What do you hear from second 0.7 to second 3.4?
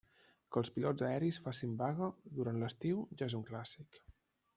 pilots aeris facin vaga durant l'estiu, ja és